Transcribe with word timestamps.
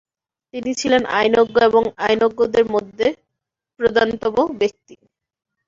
তিনি 0.53 0.71
ছিলেন 0.73 1.03
আইনজ্ঞ 1.13 1.55
এবং 1.69 1.83
আইনজ্ঞদের 2.05 2.65
মধ্যে 2.73 3.07
প্রধানতম 3.79 4.35
ব্যক্তি। 4.59 4.95